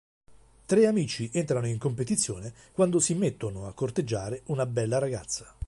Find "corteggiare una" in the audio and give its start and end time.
3.73-4.65